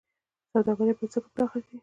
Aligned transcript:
سوداګري 0.51 0.93
باید 0.97 1.11
څنګه 1.13 1.29
پراخه 1.33 1.59
شي؟ 1.65 1.75